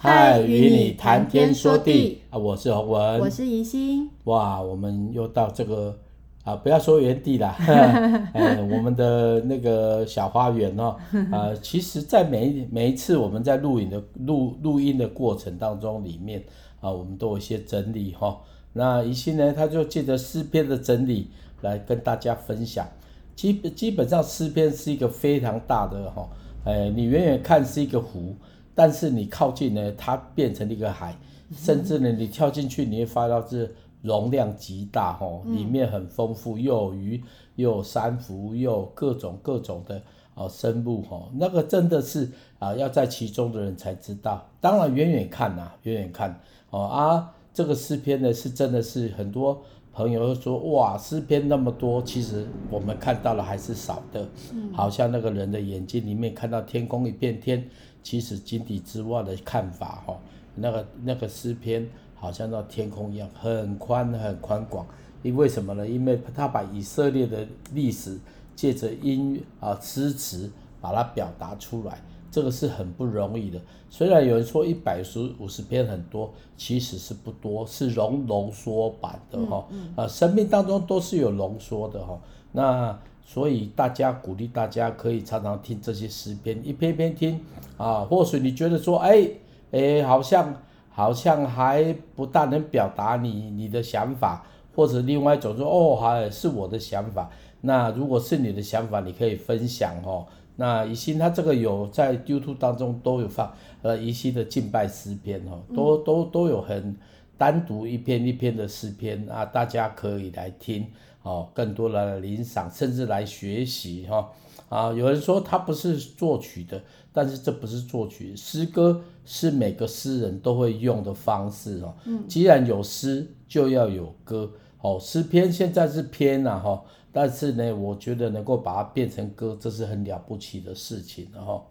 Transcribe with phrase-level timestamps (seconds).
[0.00, 2.38] 嗨，与你谈天说地啊！
[2.38, 4.08] 我是洪文，我是宜心。
[4.24, 5.98] 哇，我们又到这个
[6.44, 7.48] 啊，不要说原地了，
[8.32, 10.94] 哎，我们的那个小花园哦，
[11.32, 16.44] 啊，其实，在每一每一次我们在录影的录录音的过程当中里面
[16.80, 18.36] 啊，我们都有一些整理哈、哦。
[18.74, 21.28] 那宜心呢，他就借着诗篇的整理
[21.62, 22.86] 来跟大家分享。
[23.34, 26.28] 基基本上诗篇是一个非常大的哈，
[26.66, 28.36] 哎，你远远看是一个湖。
[28.78, 31.12] 但是你靠近呢，它变成了一个海，
[31.52, 37.20] 甚至呢，你跳进去，你会发到是容量极大哦，里面很丰富，又有鱼，
[37.56, 40.00] 又有珊瑚，又有各种各种的
[40.36, 44.46] 哦生物哦，那个真的是啊要在其中的人才知道。
[44.60, 46.40] 当然远远看呐，远远看
[46.70, 49.60] 哦啊，这个诗篇呢是真的是很多
[49.92, 54.28] 朋友说哇，诗篇那么多，其实我们看到了还是少的，
[54.72, 57.68] 好像那个人的眼睛里面看到天空一片天。
[58.08, 60.18] 其实井底之蛙的看法，哈，
[60.54, 64.86] 那个那个诗篇好像那天空一样，很宽很宽广。
[65.22, 65.86] 因为什么呢？
[65.86, 68.18] 因为他把以色列的历史
[68.56, 70.50] 借着音啊诗词
[70.80, 72.00] 把它表达出来，
[72.30, 73.60] 这个是很不容易的。
[73.90, 75.02] 虽然有人说一百
[75.38, 79.66] 五十篇很多，其实是不多，是浓浓缩版的哈。
[79.96, 82.18] 啊，生命当中都是有浓缩的哈。
[82.52, 82.98] 那
[83.30, 87.38] 所以大家鼓励大家可以常常听这些诗篇，一篇篇听
[87.76, 88.00] 啊。
[88.00, 89.28] 或许你觉得说，哎
[89.70, 97.28] 哎，好像好像还不大能表达你你的想法，或者另外一种说，哦，还是我的想法。
[97.60, 100.26] 那如果是你的想法，你可以分享哦。
[100.56, 106.96] 那怡心他这个有在 YouTube 当中都有放，呃，怡心的敬拜诗篇哦，都都都有很
[107.36, 110.86] 单独一篇一篇的诗篇啊，大家可以来听。
[111.28, 114.30] 哦，更多的来领赏，甚至来学习哈
[114.70, 114.90] 啊！
[114.94, 116.80] 有人说他不是作曲的，
[117.12, 121.94] 但是这不是作曲，诗歌是每个诗人都会用的方式哦。
[122.06, 124.50] 嗯，既然有诗，就要有歌。
[124.80, 131.62] 哦，诗篇现在是篇呐哈，但是呢，我觉得能够把它变成歌，这是很了不起的事情哈。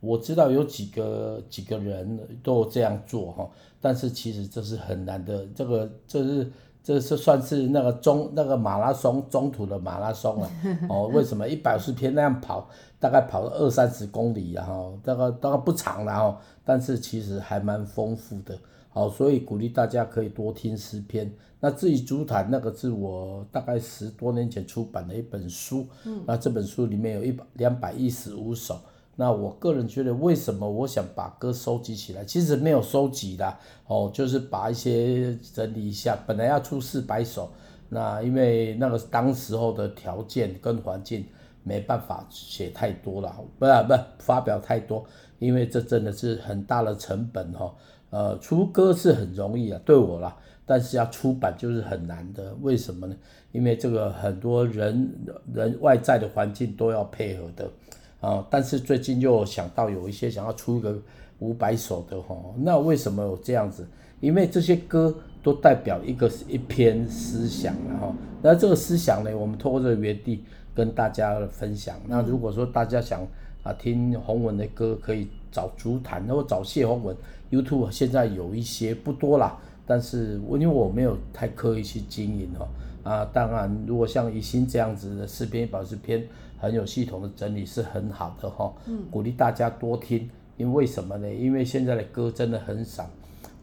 [0.00, 6.50] 我知道有几个几个人都有这样做哈，但是其实这是很难的，这个这是。
[6.82, 10.50] 这是算是那个中那个马拉松中途的马拉松了
[10.90, 11.06] 哦。
[11.12, 14.66] 为什么一百五十篇那样跑，大概跑了二三十公里啊？
[14.66, 18.58] 哈，这个当然不长了哈，但是其实还蛮丰富的。
[18.88, 21.32] 好，所以鼓励大家可以多听诗篇。
[21.60, 25.86] 那至于竹坛那个是我大概十多年前出版的一本书，
[26.26, 28.78] 那这本书里面有一百两百一十五首。
[29.16, 32.24] 那我个人觉得，为什么我想把歌收集起来？
[32.24, 33.56] 其实没有收集的
[33.86, 36.18] 哦，就是把一些整理一下。
[36.26, 37.50] 本来要出四百首，
[37.90, 41.26] 那因为那个当时候的条件跟环境
[41.62, 45.04] 没办法写太多了，不是不是发表太多，
[45.38, 47.72] 因为这真的是很大的成本哈。
[48.08, 50.34] 呃，出歌是很容易啊，对我啦，
[50.64, 52.54] 但是要出版就是很难的。
[52.62, 53.14] 为什么呢？
[53.52, 55.14] 因为这个很多人
[55.52, 57.70] 人外在的环境都要配合的。
[58.22, 60.96] 啊，但是最近又想到有一些想要出一个
[61.40, 63.84] 五百首的哈，那为什么有这样子？
[64.20, 65.12] 因为这些歌
[65.42, 71.96] 都代表一个一篇思想然后，那这个思想呢，我们透过这个园地跟大家分享。
[72.06, 73.26] 那如果说大家想
[73.64, 77.16] 啊听洪文的歌，可以找筑坛，或找谢洪文。
[77.50, 82.68] YouTube 现在有一些不多啦，但是因为我没有太刻意去经营哦。
[83.02, 86.24] 啊，当然如果像怡心这样子的诗篇、宝诗篇。
[86.62, 88.72] 很有系统的整理是很好的哈，
[89.10, 91.28] 鼓励大家多听，因为什么呢？
[91.28, 93.04] 因为现在的歌真的很少，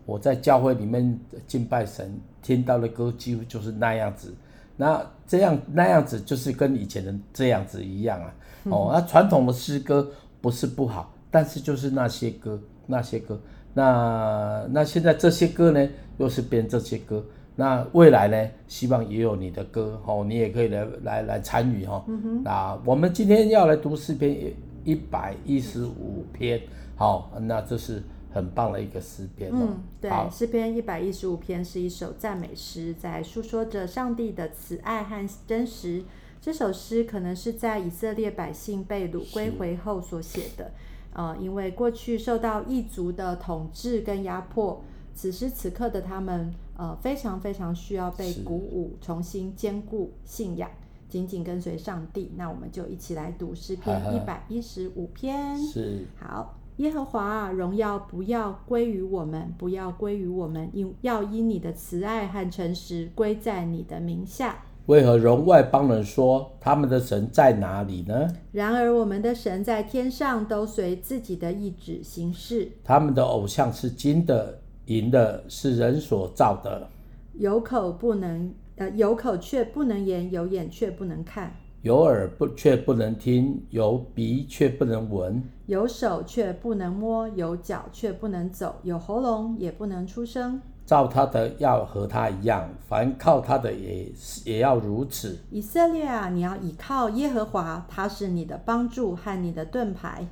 [0.06, 1.18] 我在教会里面
[1.48, 4.36] 敬拜神，听到的歌几乎就是那样子，
[4.76, 8.36] 那这样那样子就是跟以前的这样子一样啊。
[8.66, 10.12] 哦，那传统的诗歌
[10.42, 13.40] 不是不好，但是就是那些歌，那些歌，
[13.74, 15.88] 那那现在这些歌呢，
[16.18, 17.24] 又是编这些歌。
[17.60, 18.50] 那未来呢？
[18.70, 22.02] 希望也有你的歌哦，你也可以来来来参与哈。
[22.08, 22.42] 嗯。
[22.42, 24.54] 那我们今天要来读诗篇
[24.86, 26.62] 一百一十五篇，
[26.96, 29.52] 好，那这是很棒的一个诗篇。
[29.54, 36.02] 嗯，对，诗篇一百一十五篇是一首赞美诗，在诉说着上帝的慈爱和真实。
[36.40, 40.72] 这首诗可能是在以色列百姓被掳归回后所写的，
[41.12, 44.82] 呃，因为过去受到异族的统治跟压迫。
[45.20, 50.70] 此时此刻的他们，呃，非常非常需要被鼓舞，重新兼顾信仰，
[51.10, 52.32] 紧紧跟随上帝。
[52.38, 55.62] 那我们就一起来读诗篇一百一十五篇。
[55.62, 56.06] 是。
[56.16, 64.64] 好，耶和华啊，荣耀不要归于我们，不要归于我们，因要因你的慈爱和诚实归在你的名下。
[64.86, 68.26] 为何容外邦人说他们的神在哪里呢？
[68.54, 72.72] 然而我们的神在天上，都随自己的意志行事。
[72.86, 76.90] 他们的偶像是金的、银的，是人所造的。
[77.34, 90.60] 有口不能，呃，有口却不能言，有眼却不能看，有耳不却不能听，有鼻却不能闻，有手却不能摸，有脚却不能走，有喉咙也不能出声。
[90.86, 94.12] 造他的要和他一样，凡靠他的也
[94.44, 95.38] 也要如此。
[95.52, 100.26] 以色列啊，你要倚靠耶和华，他是你的帮助和你的盾牌。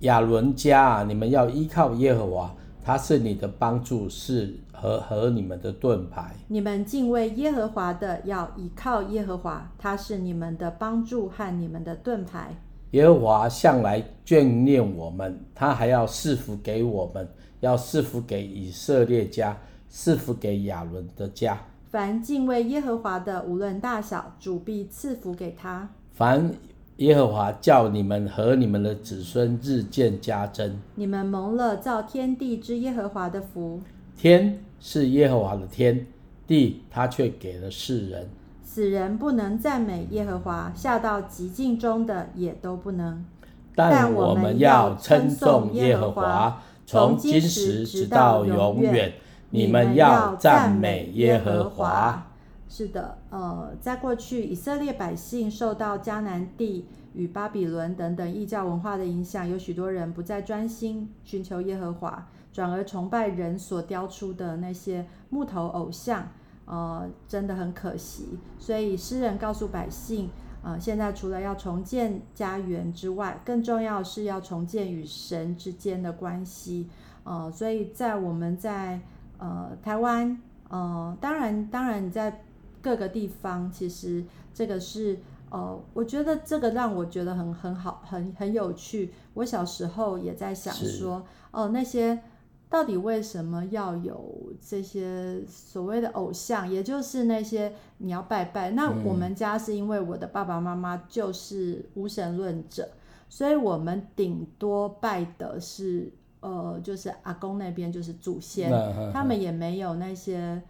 [0.00, 2.54] 亚伦家啊，你们要依靠耶和华，
[2.86, 6.32] 他是你的帮助，是和和你们的盾牌。
[6.46, 12.54] 你们敬畏耶和华的，要倚靠耶和华，他是你们的帮助和你们的盾牌。
[12.92, 17.28] 耶和华向来眷念我们，他还要赐福给我们。
[17.58, 21.58] 要赐福给以色列家，赐福给亚伦的家。
[21.90, 25.88] 凡敬畏耶和华的，无论大小，主必赐福给他。
[26.12, 26.52] 凡
[26.98, 33.82] 耶和华叫你们和你们的子孙日渐加增，你们蒙了造天地之耶和华的福。
[34.16, 36.06] 天是耶和华的天，
[36.46, 38.30] 地他却给了世人。
[38.62, 43.24] 死人不能赞美耶和华，下到极境中的也都不能。
[43.74, 46.62] 但我们要称颂耶和华。
[46.86, 49.12] 从今时直到永远，
[49.50, 52.25] 你们要赞美耶和华。
[52.76, 56.84] 是的，呃，在过去，以色列百姓受到迦南地
[57.14, 66.28] 与巴比伦等等异教文化的影响，有许多人不再专心寻求耶和华，转而崇拜人所雕出的那些木头偶像，
[66.66, 68.38] 呃，真的很可惜。
[68.58, 70.28] 所以诗人告诉百姓。
[70.62, 76.90] 呃，现在除了要重建家园之外，更重要是要重建与神之间的关系。
[77.24, 79.00] 呃，所以在我们在
[79.38, 80.38] 呃台湾，
[80.68, 82.42] 呃，当然当然你在
[82.86, 84.24] 各个地方，其实
[84.54, 85.18] 这个是
[85.50, 89.12] 呃，我觉得这个让我觉得很很好，很很有趣。
[89.34, 91.14] 我小时候也在想说，
[91.50, 92.22] 哦、呃，那些。
[92.68, 96.68] 到底为什么要有这些所谓的偶像？
[96.68, 98.72] 也就是那些你要拜拜。
[98.72, 102.88] 那我们家是因为我的爸爸妈妈就是无神论者，
[103.28, 108.68] 所以我们顶多拜的是呃，就是阿公那边就是祖先，
[109.12, 110.60] 他们也没有那些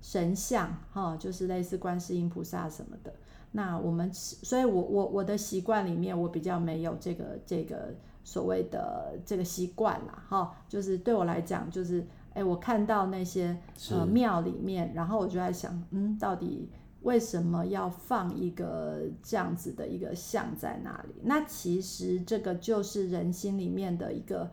[0.00, 3.12] 神像哈，就是类似观世音菩萨什么的。
[3.52, 7.94] 那我们，所以我我我的习惯里面，我比较没有这个这个。
[8.22, 13.56] 所谓的这个习惯啦，哈，就是对我来讲，就是哎，我看到那些
[13.90, 16.68] 呃庙里面，然后我就在想，嗯，到底
[17.00, 21.14] 为什么要放一个这样子的一个像在那里？
[21.22, 24.50] 那其实这个就是人心里面的一个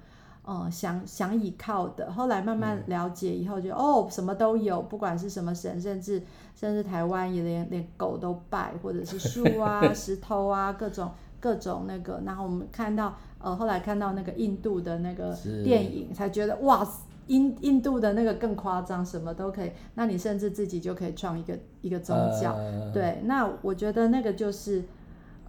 [0.47, 2.11] 呃想想依靠的。
[2.11, 6.23] 后来慢慢了解以后就，就、嗯、哦，什么都有，不管是什么神，甚至
[6.55, 12.19] 甚至台湾也连连狗都拜，或者是树啊、 石头啊，各种各种那个。
[12.25, 13.15] 然后我们看到。
[13.39, 15.31] 呃，后来看到那个印度的那个
[15.63, 16.85] 电影，才觉得哇，
[17.27, 19.71] 印印度的那个更夸张，什么都可以。
[19.93, 23.21] 那你甚至自己就可以创一个一个宗教，呃、对。
[23.25, 24.83] 那我觉得那个就是，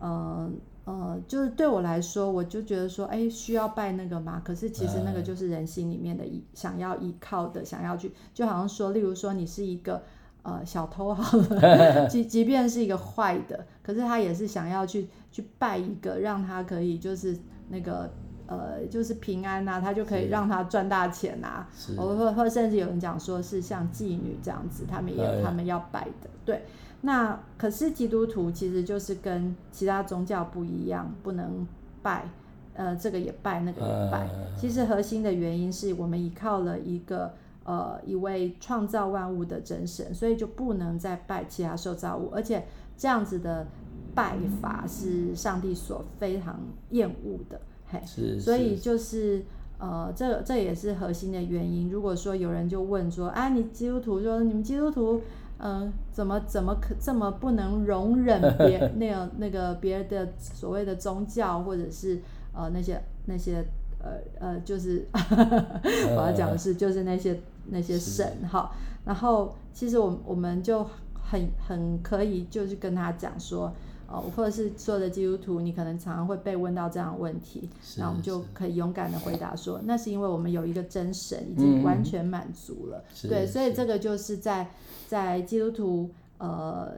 [0.01, 0.51] 呃
[0.89, 4.41] 呃，就是对我来说，我就觉得说，哎，需要拜那个吗？
[4.43, 10.03] 可是其实那个就是人心里面的依，想要依靠的，想要去，就好像说，例如说你是一个
[10.43, 17.37] 呃小偷好了， 即即便是一个坏的，可是他也是想要去去拜一个，让他可以就是。
[17.71, 18.11] 那个
[18.47, 21.69] 呃，就是平安呐、啊，他就可以让他赚大钱呐、啊。
[21.99, 26.31] 或或或，甚至有人讲说是像妓女这样子，他们也有他们要拜的。
[26.47, 26.65] 对，
[27.01, 31.67] 那可是基督徒其实就是跟其他宗教不一样，不能
[32.03, 32.29] 拜，
[32.75, 34.29] 呃，这个也拜，那个也拜。
[34.57, 37.33] 其实核心的原因是我们依靠了一个
[37.65, 43.67] 呃一位创造万物的真神，所以就不能再拜其他受造物，而且这样子的。
[44.15, 46.59] 拜法是上帝所非常
[46.91, 49.45] 厌恶的，嘿，是所以就是
[49.79, 51.89] 呃，这这也是核心的原因。
[51.89, 55.23] 如果说有人就问说，啊，你基督徒说你们基督徒，嗯、
[55.59, 62.21] 呃，怎么怎么可这么不能容忍别那个那个别的所谓的宗教，或者是
[62.53, 63.65] 呃那些那些
[63.99, 65.07] 呃呃，就是
[66.17, 68.71] 我要讲的是，就是那些那些神哈。
[69.05, 73.73] 然后其实我我们就很很可以就是跟他讲说。
[74.11, 83.05] 哦，或者是所有的基督徒，你可能常常会被问到这样的问题，那我们就可以勇敢的回答说，那是因为我们有一个真神，已经完全满足了。
[83.25, 84.71] 嗯、对，所以这个就是在
[85.09, 86.93] 在基督徒呃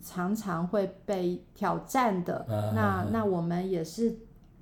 [0.00, 2.46] 常常会被挑战的。
[2.48, 4.16] 啊、那那我们也是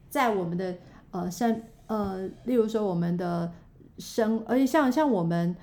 [0.09, 0.75] 在我们的
[1.11, 3.53] 呃生呃，例如说我们的
[3.99, 5.55] 生，而且像像我们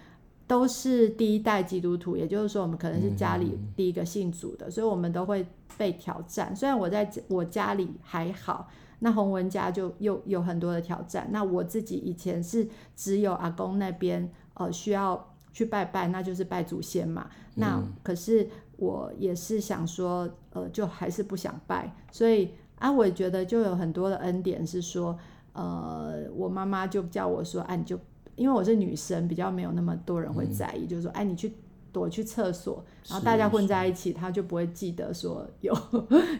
[0.47, 5.45] 都是第一代基督徒，也就是说，我们可能是家里第一个信主的，嗯、所以我们都会
[5.77, 6.55] 被挑战。
[6.55, 11.27] 虽然我在我家里还好，那洪文家就又有很多的挑战。
[11.31, 17.27] 那我自己以前是只有阿公那边呃需要去拜拜，那就是拜祖先嘛。
[17.55, 18.47] 那可是
[18.77, 25.17] 我也是想说，呃，就还是不想拜，所以啊，我也觉得就有很多的恩典是说，
[25.53, 27.97] 呃，我妈妈就叫我说，啊，你就。
[28.35, 31.53] 因为我是女生，比较没有那么多人会在意，嗯、就是说，哎，你去
[31.93, 35.73] 躲去厕所，然后大家混在一起，他就不会记得说有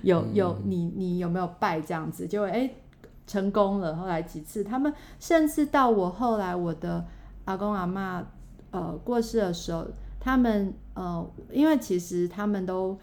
[0.03, 2.69] 有有你你有没有拜这样子，就会哎
[3.25, 3.95] 成功了。
[3.95, 7.05] 后来几次，他们甚至到我后来我的
[7.45, 8.21] 阿公阿嬷
[8.75, 9.87] 呃过世的时候，
[10.19, 12.97] 他们呃因为其实他们都。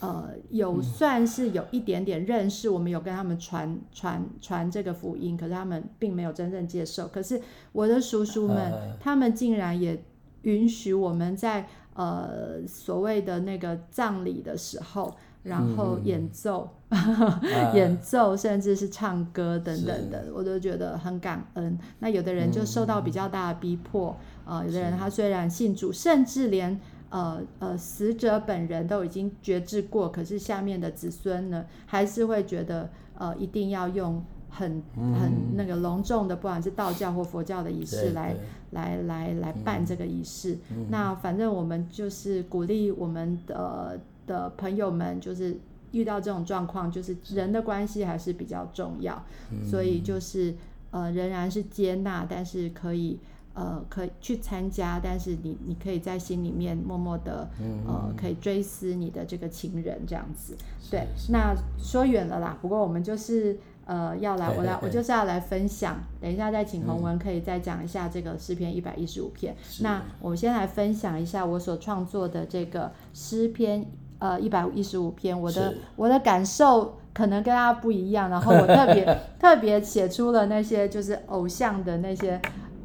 [0.00, 7.08] 呃，有算是有一点点认识，我们有跟他们传传传这个福音，可是他们并没有真正接受。
[7.08, 10.00] 可是我的叔叔们，呃、他们竟然也
[10.42, 21.78] 允许我们在呃所谓的那个葬礼的时候，然后演奏、嗯、演奏，甚至是唱歌等等的，我都觉得很感恩。
[21.98, 24.16] 那有的人就受到比较大的逼迫，
[24.46, 26.80] 嗯、呃，有的人他虽然信主，甚至连。
[27.10, 38.36] 呃呃，死者本人都已经觉知过，可是下面的子孙呢，还是会觉得呃，一定要用很很那个隆重的，不管是道教或佛教的仪式来
[38.72, 40.58] 来来来办这个仪式。
[40.70, 45.58] 嗯、那反正我们就是鼓励我们的的朋友们，就是
[45.90, 49.20] 遇到这种状况，就是人的关系还是比较重要，
[49.50, 50.54] 嗯、所以就是
[50.92, 53.18] 呃，仍然是接纳，但是可以。
[53.54, 60.56] 呃，可以去参加，但是你你可以在心里面默默的，嗯、呃，可以追思你的这个情人这样子。
[60.88, 62.56] 对，那说远了啦。
[62.62, 66.00] 不过我们就是呃要来，我来，我就是要来分享。
[66.20, 69.56] 等一下再请洪文可以再讲一下这个诗篇一百一十五篇。
[69.80, 73.84] 那我们先来分享一下我所创作的这个诗篇
[74.18, 78.30] 呃一百一十五篇，我的我的感受可能跟大家不一样。
[78.30, 82.40] 然后我特别 特别写出了那些就是偶像的那些。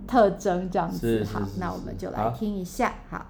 [0.06, 3.26] 特征这样子，好，那我们就来听一下，好。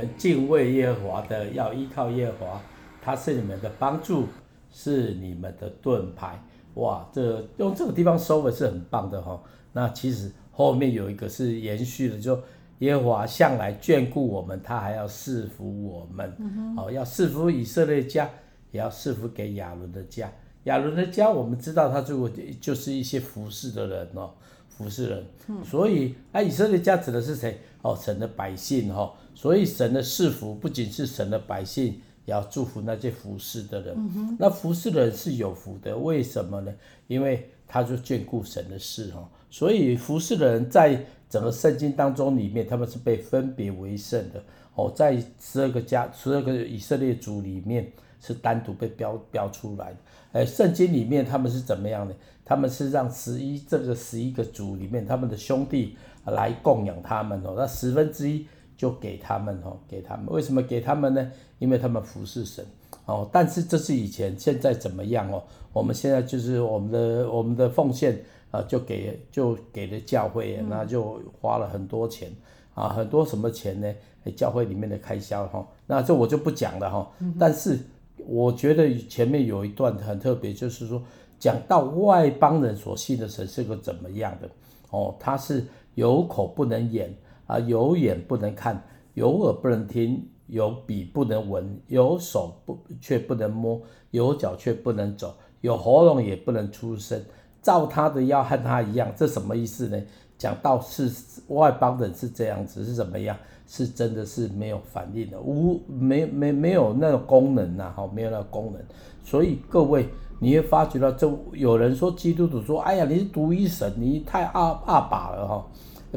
[0.00, 2.62] 好敬畏耶和华的，要依靠耶和华，
[3.02, 4.26] 他是你们的帮助，
[4.70, 6.42] 是你们的盾牌。
[6.74, 9.42] 哇，这用这个地方收尾是很棒的哈。
[9.72, 12.40] 那其实后面有一个是延续的，就
[12.78, 16.32] 耶和华向来眷顾我们，他还要赐福我们。
[16.38, 16.76] 嗯哼。
[16.76, 18.30] 好，要赐福以色列家，
[18.70, 20.32] 也要赐福给亚伦的家。
[20.64, 22.28] 亚伦的家，我们知道他就
[22.60, 24.30] 就是一些服侍的人哦，
[24.68, 25.24] 服侍人。
[25.48, 25.64] 嗯。
[25.64, 27.58] 所以啊，以色列家指的是谁？
[27.82, 29.12] 哦，神的百姓哈。
[29.34, 34.36] 所以神的赐福不仅是神的百姓，也要祝福那些服侍的人。
[34.38, 36.72] 那服侍的人是有福的，为什么呢？
[37.06, 39.28] 因为他就眷顾神的事哈。
[39.50, 44.42] 所以服侍的人在整个圣经当中里面，他们是被分别为圣的
[44.74, 49.96] 哦，在十二个家、十二个以色列族里面是单独被标标出来的。
[50.32, 52.14] 哎，圣经里面他们是怎么样的？
[52.44, 55.96] 他们是让十一这个十一个族里面他们的兄弟
[56.26, 58.46] 来供养他们哦，那十分之一
[58.76, 60.26] 就给他们哦，给他们。
[60.28, 61.30] 为什么给他们呢？
[61.58, 62.64] 因为他们服侍神
[63.06, 63.28] 哦。
[63.32, 65.42] 但是这是以前，现在怎么样哦？
[65.72, 68.20] 我们现在就是我们的我们的奉献。
[68.50, 72.28] 啊，就给就给了教会，那就花了很多钱
[72.74, 73.94] 啊，很多什么钱呢？
[74.34, 77.08] 教会里面的开销哈，那这我就不讲了哈。
[77.38, 77.78] 但是
[78.26, 81.00] 我觉得前面有一段很特别，就是说
[81.38, 84.50] 讲到外邦人所信的神是个怎么样的
[84.90, 87.14] 哦，他是有口不能言
[87.46, 88.82] 啊，有眼不能看，
[89.14, 93.80] 有耳不能听，有鼻不能闻，有手不却不能摸，
[94.10, 97.20] 有脚却不能走，有喉咙也不能出声。
[97.62, 100.02] 照他的要和他一样，这什么意思呢？
[100.38, 101.10] 讲到是
[101.48, 103.36] 外邦人是这样子，是怎么样？
[103.66, 108.82] 是真的是没有反应的，无没没没有那个功能呐，哈，没有那个功能。
[109.22, 110.08] 所以各位，
[110.40, 115.64] 你会发觉到，这有人说基督徒说，哎呀，你是独一神，你太阿阿爸了哈，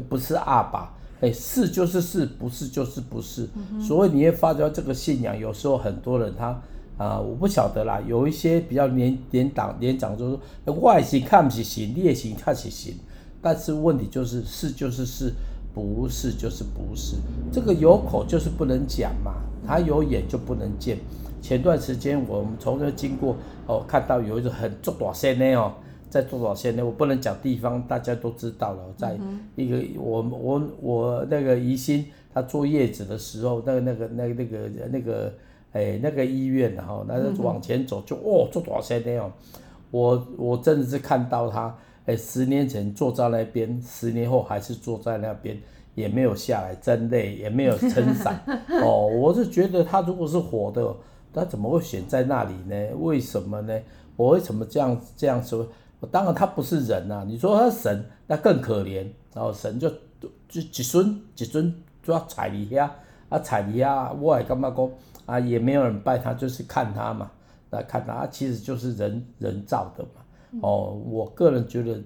[0.08, 3.48] 不是阿爸，哎，是就是是，不是就是不是。
[3.54, 6.60] 嗯、所以你会发觉到这个信仰，有时候很多人他。
[6.96, 12.94] 啊，我不晓得啦，有一些比较年年长年长就说，外形看不起行，劣行看起行，
[13.42, 15.32] 但是问题就是是就是是，
[15.74, 17.16] 不是就是不是，
[17.50, 19.32] 这个有口就是不能讲嘛，
[19.66, 20.96] 他有眼就不能见。
[21.44, 23.36] 前段时间我们从这经过
[23.66, 25.74] 哦，看到有一个很做大线的哦，
[26.08, 29.14] 在做大线的，我不能讲地方，大家都知道了，在
[29.54, 35.34] 一个我我我那个宜兴他坐月子的时候，那个那个那个那个那个。
[35.74, 39.28] 哎，那个医院然后，那个往前走就哦，做多少钱那样？
[39.90, 45.60] 我我真的是看到他，哎，十年前坐在那边，十年后还是坐在那边，
[45.96, 48.40] 也没有下来，真累，也没有撑伞。
[48.84, 50.94] 哦，我是觉得他如果是活的，
[51.34, 52.96] 他怎么会选在那里呢？
[52.96, 53.78] 为什么呢？
[54.16, 55.66] 我为什么这样这样说？
[56.10, 59.06] 当然他不是人呐、啊，你说他是神，那更可怜。
[59.34, 60.28] 然后神就就
[60.60, 62.94] 一尊一尊就要踩你下，
[63.28, 64.90] 啊踩你下，我还干嘛讲？
[65.26, 67.30] 啊，也没有人拜他，就是看他嘛，
[67.70, 70.60] 来看他，啊、其实就是人人造的嘛。
[70.62, 71.98] 哦，我个人觉得，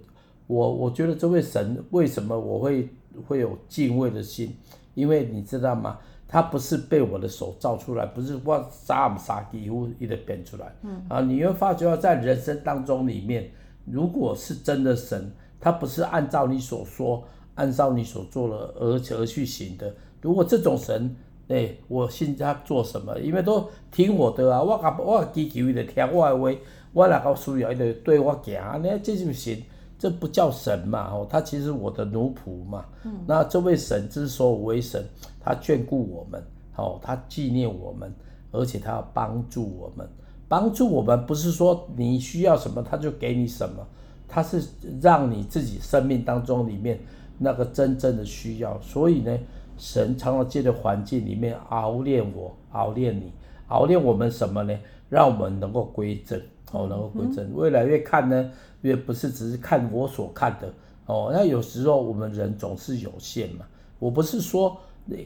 [0.47, 2.89] 我我觉得这位神为什么我会
[3.27, 4.57] 会有敬畏的心？
[4.95, 5.99] 因为你知道吗？
[6.29, 10.73] 他不是被我的手造出来，不是我啥啥几乎一直变出来。
[10.83, 11.03] 嗯。
[11.09, 13.51] 啊，你会发觉在人生当中里面，
[13.87, 19.93] 如果是真的神，他不是按照你所说，按照你所做的而而去行的。
[20.21, 21.17] 如果这种神。
[21.51, 23.19] 哎、欸，我信他做什么？
[23.21, 26.61] 因为都听我的啊，我啊我祈求伊就听我的话，
[26.93, 29.63] 我哪个需要伊就对我行，那这就行，
[29.99, 31.11] 这不叫神嘛？
[31.11, 32.85] 哦，他其实我的奴仆嘛。
[33.05, 33.13] 嗯。
[33.27, 35.05] 那这位神之所以为神，
[35.41, 36.43] 他眷顾我们，
[36.77, 38.15] 哦，他纪念我们，
[38.53, 40.09] 而且他要帮助我们。
[40.49, 43.87] 帮助我们不是说你需要什么他就给你什么，
[44.29, 44.63] 他是
[45.03, 46.99] 让你自己生命当中里面
[47.39, 48.81] 那个真正的需要。
[48.81, 49.37] 所以呢。
[49.81, 53.33] 神常常借着环境里面熬炼我，熬炼你，
[53.69, 54.77] 熬炼我们什么呢？
[55.09, 57.55] 让我们能够归正，哦，然后归正。
[57.57, 58.51] 越来越看呢，
[58.83, 60.73] 越不是只是看我所看的，
[61.07, 63.67] 哦，那有时候我们人总是有限嘛。
[63.99, 64.77] 我不是说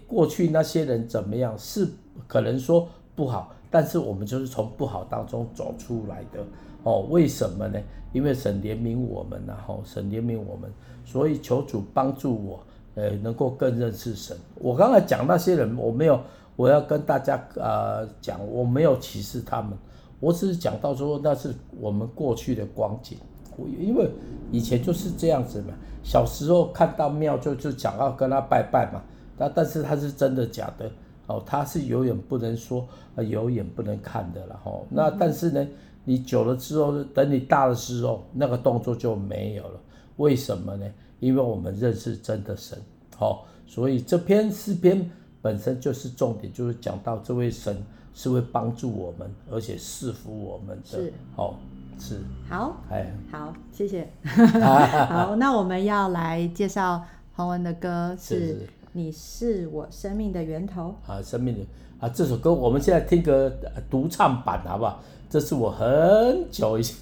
[0.06, 1.86] 过去那些人怎么样，是
[2.26, 6.44] 可能说不好，但是我们就是从不好当中走出来的，
[6.82, 7.78] 哦，为什么呢？
[8.12, 10.70] 因为神怜悯我们然后，神怜悯我们，
[11.04, 12.60] 所以求主帮助我。
[12.94, 14.36] 呃，能够更认识神。
[14.56, 16.20] 我刚才讲那些人，我没有，
[16.56, 19.72] 我要跟大家呃讲，我没有歧视他们，
[20.22, 23.18] 我只是讲到说那是我们过去的光景。
[23.78, 24.08] 因为
[24.50, 29.02] 以前就是这样子嘛，小时候看到庙就就想要跟他拜拜嘛，
[29.36, 30.90] 但但是他是真的假的
[31.26, 32.86] 哦，他是有眼不能说，
[33.28, 34.86] 有眼不能看的了吼。
[34.88, 35.68] 那但是呢，
[36.04, 39.80] 你久了之后，等你大的时候，那个动作就没有了。
[40.16, 40.86] 为什么呢？
[41.20, 42.78] 因为我们认识真的神，
[43.16, 45.10] 好，所以这篇诗篇
[45.42, 47.76] 本身就是重点，就是讲到这位神
[48.14, 51.58] 是会帮助我们，而且赐福我们的，是，好，
[51.98, 54.08] 是，好，哎，好，谢谢，
[55.08, 57.02] 好，那我们要来介绍
[57.34, 60.94] 洪文的歌，是你是我生命的源头。
[61.06, 61.60] 啊，生命的
[62.00, 63.50] 啊，这首歌我们现在听个
[63.90, 65.00] 独唱版好不好？
[65.30, 66.96] 这是我很久以前。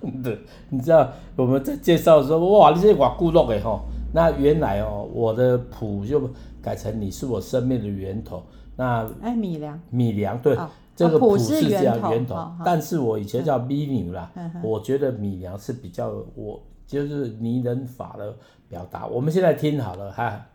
[0.00, 0.36] 唱的，
[0.68, 3.80] 你知道我们在介绍的时候，哇，你这瓦古录的吼，
[4.12, 6.28] 那原来哦，我的谱就
[6.60, 8.42] 改成你是我生命的源头。
[8.76, 18.34] 那哎，米粮，米良，对，哦、这个谱是这样源头，但是我以前叫米牛啦，哦、我觉得米粮是比较我就是拟人法的
[18.68, 19.06] 表达。
[19.06, 20.46] 我们现在听好了哈。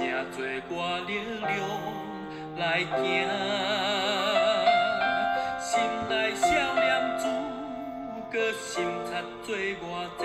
[0.00, 1.10] 正多歌力
[1.40, 1.50] 量
[2.56, 2.94] 来行，
[5.60, 5.68] 心
[6.08, 7.22] 内少年主，
[8.32, 9.10] 搁心插
[9.46, 10.24] 多偌济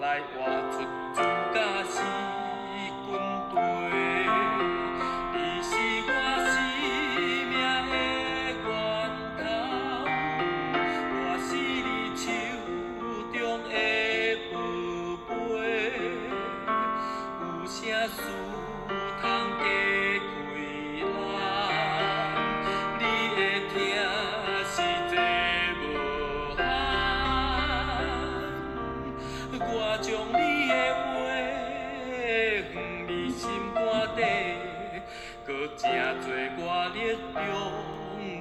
[0.00, 0.34] 来活
[0.72, 1.01] 出。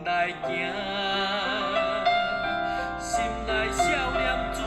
[0.04, 0.50] 来行
[3.00, 4.62] 心内笑念主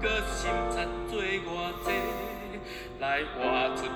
[0.00, 1.90] 搁心田做偌济
[2.98, 3.86] 来活出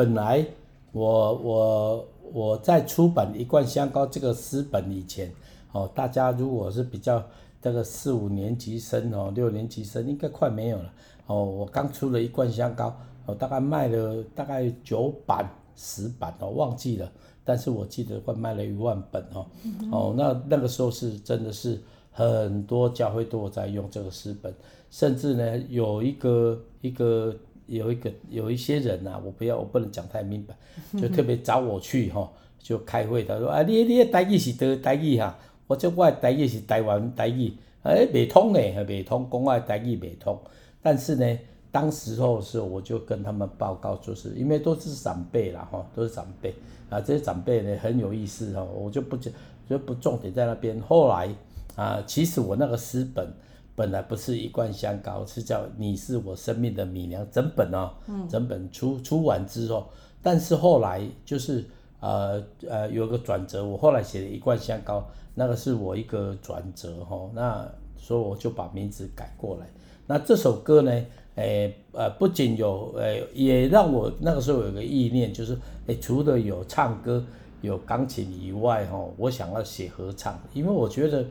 [0.00, 0.42] 本来
[0.92, 5.30] 我我我在出版《一罐香膏》这个诗本以前，
[5.72, 7.22] 哦，大家如果是比较
[7.60, 10.90] 这个四五年级生哦，六年级生应该快没有了
[11.26, 11.44] 哦。
[11.44, 12.86] 我刚出了《一罐香膏》，
[13.26, 17.12] 我大概卖了大概九版十版哦，忘记了，
[17.44, 19.46] 但是我记得快卖了一万本哦。
[19.92, 21.78] 哦，那那个时候是真的是
[22.10, 24.50] 很多教会都在用这个诗本，
[24.90, 27.36] 甚至呢有一个一个。
[27.70, 30.56] 有一个有一些人呐、啊，我不要，我不能讲太明白，
[31.00, 32.28] 就特别找我去哈，
[32.58, 33.22] 就开会。
[33.22, 37.52] 他说啊，你你的台语是得台语哈，我这我的台语是台湾台语，
[37.84, 40.36] 哎，未通呢，未通，讲我台语未通。
[40.82, 41.38] 但是呢，
[41.70, 46.52] 当时候是我就跟他们报告，就是因为都是长辈啦哈，都是长辈
[46.88, 49.32] 啊，这些长辈呢很有意思哈，我就不讲，
[49.68, 50.80] 就不重点在那边。
[50.80, 51.28] 后来
[51.76, 53.32] 啊，其实我那个诗本。
[53.80, 57.90] 本来不是一贯香膏，是叫你是我生命的米粮，整本哦，
[58.28, 59.86] 整本出出完之后，
[60.22, 61.64] 但是后来就是
[62.00, 65.02] 呃呃有个转折，我后来写了一贯香膏，
[65.34, 67.66] 那个是我一个转折哈，那
[67.96, 69.66] 所以我就把名字改过来。
[70.06, 70.92] 那这首歌呢，
[71.36, 77.24] 诶呃不仅有诶，也让我那个时候有个意念，就是诶除了有唱歌
[77.62, 81.24] 有钢琴以外哈，我想要写合唱，因为我觉得。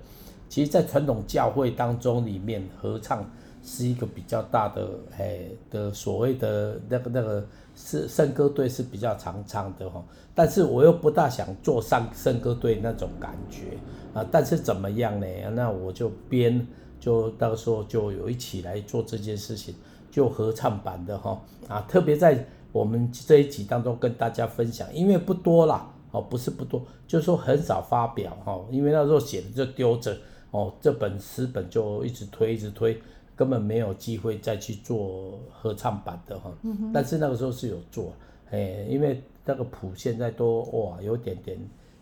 [0.50, 3.24] 其实，在传统教会当中，里面合唱
[3.64, 10.04] 是一个比较大的，哎的所谓的那个那个是圣歌队是比较常唱的哈。
[10.34, 13.78] 但是我又不大想做上圣歌队那种感觉
[14.12, 14.26] 啊。
[14.32, 15.28] 但是怎么样呢？
[15.54, 16.66] 那我就编，
[17.00, 19.76] 就到时候就有一起来做这件事情，
[20.10, 21.82] 就合唱版的哈啊。
[21.88, 30.18] 特别在我们这一集当中跟大家分享，因为不多啦，哦，不是不多，就是说很少发表哈，因为那时候写的就丢着。
[30.52, 33.00] 哦，这本诗本就一直推，一直推，
[33.36, 36.52] 根本没有机会再去做合唱版的哈。
[36.64, 36.92] 嗯。
[36.92, 38.12] 但是那个时候是有做，
[38.50, 41.56] 哎，因为那个谱现在都哇有点点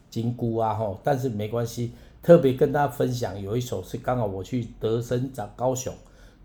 [0.09, 0.97] 金箍啊哈。
[1.03, 1.91] 但是没关系，
[2.23, 5.93] 特别跟大家分享，有一首是刚好我去德生长高雄，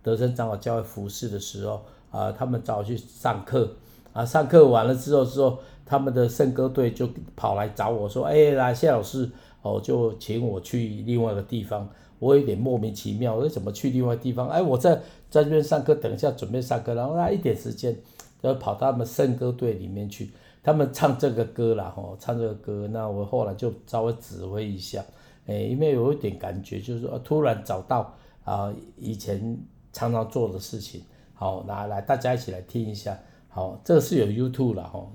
[0.02, 1.74] 德生长老教会服侍的时候
[2.10, 3.70] 啊、呃，他们找我去上课
[4.12, 9.30] 啊，上课完了之后之后，他们的圣歌队就跑来找我说，哎，来谢老师。
[9.62, 14.48] 哦，就请我去另外一个地方，我有点莫名其妙，为什么去另外地方？
[14.48, 14.94] 哎，我在
[15.30, 17.96] 在这边上课，等一下准备上课，然后那一点时间，
[18.42, 20.30] 就跑到他们圣歌队里面去。
[20.64, 25.04] 他们唱这个歌啦，吼，唱这个歌，那我后来就稍微指挥一下，
[25.46, 29.58] 哎，因为有一点感觉，就是说突然找到啊以前
[29.92, 31.02] 常常做的事情，
[31.34, 35.10] 好，来来大家一起来听一下，好，这个是有 YouTube 啦，吼，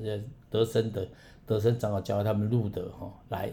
[0.50, 1.08] 德生的
[1.46, 3.50] 德生长老教他们录的，吼，来。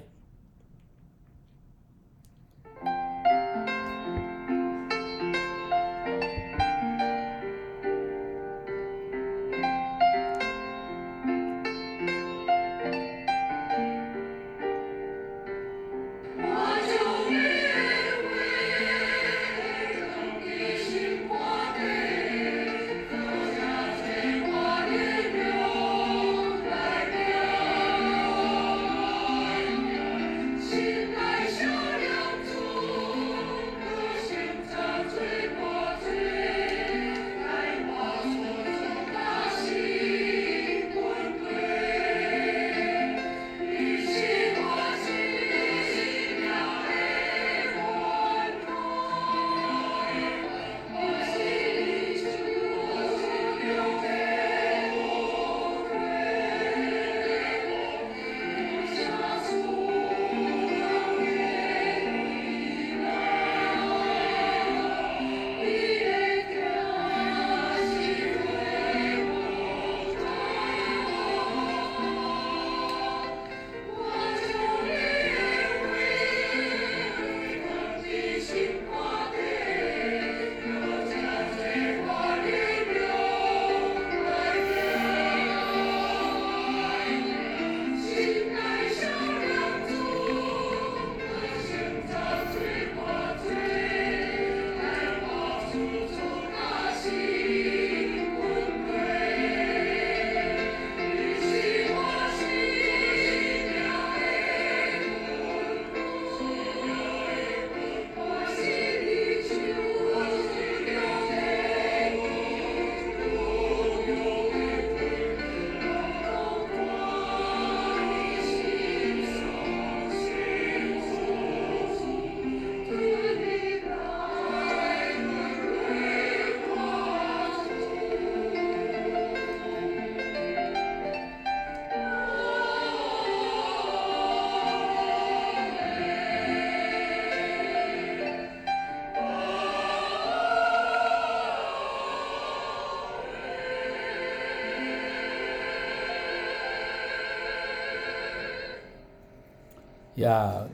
[150.25, 150.67] 呀，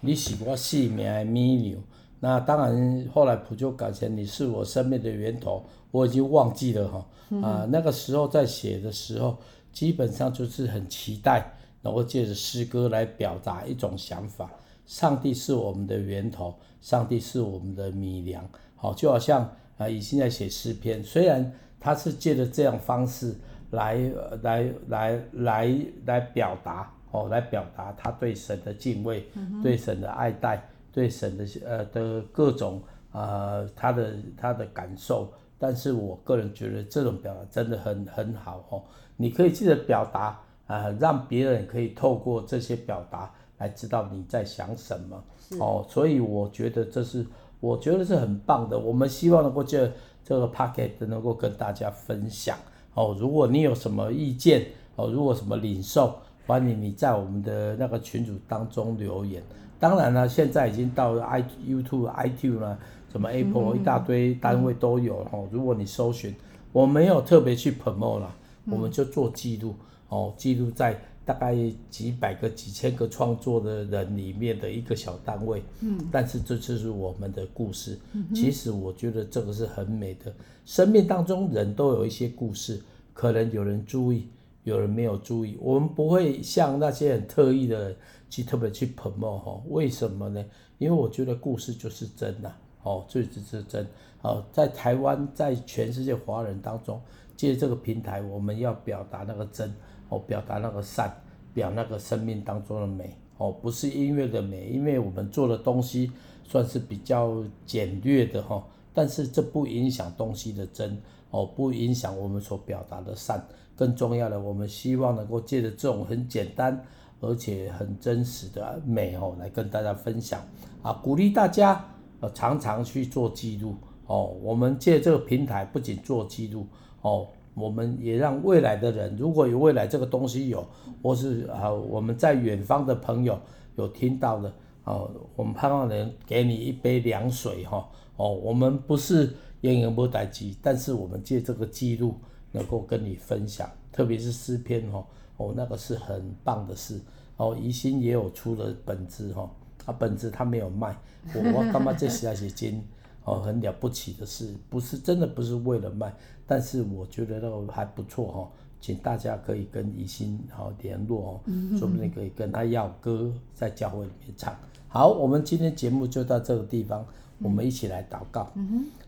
[0.00, 1.78] 你是我生命的绵羊。
[2.20, 7.06] 那当然，后来普就改成你是我生命的源头，我已经忘记了哈。
[7.42, 9.36] 啊，那个时候在写的时候，
[9.72, 14.50] 基本上就是很期待能够借着诗歌来表达一种想法：
[14.86, 18.42] 上帝是我们的源头，上帝是我们的米粮。
[18.76, 23.34] 好，就好像啊，以现在写诗篇，虽然他是借着这样方式
[23.72, 23.98] 来
[24.40, 26.90] 来来来来表达。
[27.14, 35.32] 哦，来表达他对神的敬畏，嗯、对神的爱戴，对神的呃的各种呃他的他的感受。
[35.56, 38.82] 但是我个人觉得这种表达真的很很好哦。
[39.16, 40.22] 你可以记得表达
[40.66, 45.24] 啊、呃，让别人可以透过这些表达来知道你在想什么
[45.60, 45.86] 哦。
[45.88, 47.24] 所以我觉得这是
[47.60, 48.76] 我觉得是很棒的。
[48.76, 49.88] 我们希望能够借
[50.24, 52.58] 这个 Podcast 能够跟大家分享
[52.94, 53.16] 哦。
[53.16, 56.18] 如果你有什么意见哦，如果什么领受。
[56.46, 59.42] 欢迎你在我们的那个群组当中留言。
[59.80, 62.78] 当然了，现在已经到了 i YouTube、iTunes 了，
[63.10, 65.48] 什么 Apple 一大堆单位都有哦、嗯。
[65.50, 66.34] 如果你搜寻，
[66.72, 68.34] 我没有特别去 promote 了，
[68.66, 69.74] 我们就做记录
[70.08, 71.56] 哦，记录在大概
[71.88, 75.62] 几百个、几千个创作的人里面的一个小单位。
[75.80, 77.98] 嗯，但是这就是我们的故事。
[78.34, 80.32] 其实我觉得这个是很美的。
[80.66, 82.80] 生命当中人都有一些故事，
[83.12, 84.28] 可能有人注意。
[84.64, 87.94] 有人没有注意，我们不会像那些很特意的
[88.28, 90.44] 去特别去 promote 哈，为什么呢？
[90.78, 92.50] 因为我觉得故事就是真呐，
[92.82, 93.86] 哦，最只是真，
[94.22, 97.00] 哦，在台湾，在全世界华人当中，
[97.36, 99.72] 借这个平台，我们要表达那个真，
[100.08, 101.14] 哦，表达那个善，
[101.52, 106.10] 表那个生命当中的美，哦，不是音乐的美，因为我们做的东西
[106.42, 110.98] 算是比较简略的哈，但是这不影响东西的真，
[111.30, 113.46] 哦，不影响我们所表达的善。
[113.76, 116.84] 更重要的，我们希望能够借着这种很简单
[117.20, 120.40] 而且很真实的美哦，来跟大家分享
[120.82, 121.84] 啊，鼓励大家
[122.20, 123.74] 呃常常去做记录
[124.06, 124.26] 哦。
[124.42, 126.66] 我们借这个平台不仅做记录
[127.00, 130.66] 哦，我们也让未来的人，如果有未来这个东西有，
[131.02, 133.40] 或是啊我们在远方的朋友
[133.76, 134.52] 有听到的，
[134.84, 142.14] 哦，我们盼望能给你一杯凉水哈，哦，我们不是演员不待机，但是我们借这个记录
[142.54, 145.04] 能够跟你分享，特别是诗篇哦，
[145.36, 146.98] 哦，那个是很棒的事，
[147.36, 149.50] 哦，怡心也有出了本子哈，
[149.84, 150.96] 啊，本子他没有卖，
[151.34, 152.82] 我我干嘛这实在是真。
[153.26, 156.14] 哦，很了不起的事，不是真的不是为了卖，
[156.46, 158.50] 但是我觉得那个还不错哈，
[158.82, 164.54] 请大家可以跟怡心好联络哦，说不定可以跟他要歌，在教会里面唱。
[164.88, 167.02] 好，我们今天节目就到这个地方，
[167.38, 168.52] 我们一起来祷告。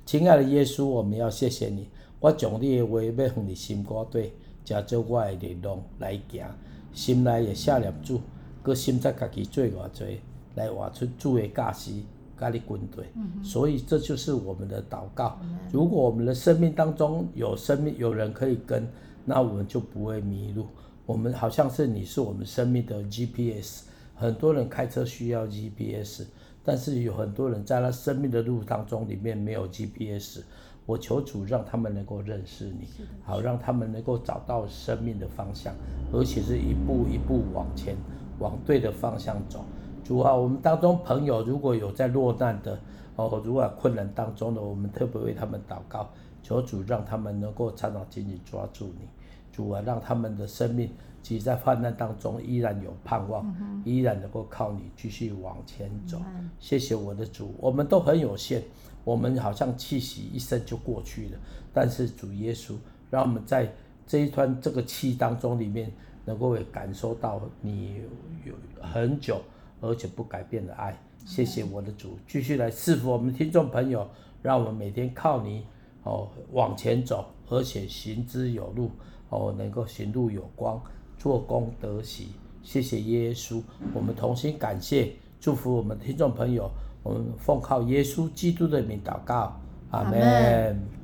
[0.06, 1.86] 亲爱的耶稣，我们要谢谢你，
[2.20, 4.32] 我将你的话要放在心肝底，
[4.64, 6.44] 加做我的力量来行，
[6.92, 8.20] 心内也下念主，
[8.62, 10.20] 搁心在家己做偌济，
[10.54, 11.92] 来活出主的价值。
[12.38, 13.06] 咖喱军队，
[13.42, 15.38] 所以这就是我们的祷告。
[15.72, 18.86] 如果我们的生命当中有生命有人可以跟，
[19.24, 20.66] 那我们就不会迷路。
[21.06, 23.84] 我们好像是你是我们生命的 GPS。
[24.14, 26.24] 很多人开车需要 GPS，
[26.62, 30.40] 但是有很多人在他生命的路当中里面没有 GPS。
[30.86, 32.86] 我求主让他们能够认识你，
[33.24, 35.74] 好让他们能够找到生命的方向，
[36.12, 37.96] 而且是一步一步往前，
[38.38, 39.64] 往对的方向走。
[40.04, 42.78] 主啊，我们当中朋友如果有在落难的
[43.16, 46.08] 哦，如果困难当中的，我们特别为他们祷告，
[46.42, 49.08] 求主让他们能够常常紧紧抓住你。
[49.50, 50.88] 主啊，让他们的生命
[51.22, 56.18] 即使在患难当中依然有盼望，嗯、依然能够靠你继续往前走。
[56.26, 58.62] 嗯、谢谢我的主，我们都很有限，
[59.06, 61.38] 我们好像气息一生就过去了。
[61.72, 62.74] 但是主耶稣，
[63.08, 63.72] 让我们在
[64.06, 65.90] 这一团这个气当中里面，
[66.24, 68.02] 能够也感受到你
[68.44, 69.40] 有很久。
[69.78, 74.08] 而且不改变的爱，谢谢我的主，继续来赐福我们听众朋友，
[74.42, 75.66] 让我们每天靠你
[76.02, 78.90] 哦往前走，而且行之有路
[79.28, 80.82] 哦，能够行路有光，
[81.18, 82.28] 做工得喜。
[82.62, 86.70] 谢谢耶稣，我们同心感谢，祝福我们听众朋友，
[87.06, 89.56] 我们奉靠耶稣基督的名祷告，
[89.92, 90.95] 阿门。